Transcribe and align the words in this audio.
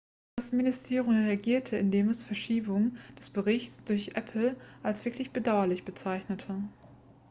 das 0.39 0.51
ministerium 0.51 1.25
reagierte 1.25 1.77
indem 1.77 2.09
es 2.09 2.21
die 2.21 2.25
verschiebung 2.25 2.97
des 3.19 3.29
berichts 3.29 3.83
durch 3.83 4.15
apple 4.15 4.55
als 4.81 5.05
wirklich 5.05 5.29
bedauerlich 5.29 5.85
bezeichnete 5.85 6.55